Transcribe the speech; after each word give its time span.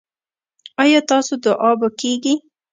ایا 0.81 0.99
ستاسو 1.05 1.33
دعا 1.43 1.71
به 1.79 1.87
کیږي؟ 1.99 2.33